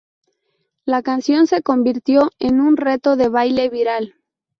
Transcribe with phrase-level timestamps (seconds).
[0.83, 4.15] La canción se convirtió en un reto de baile viral.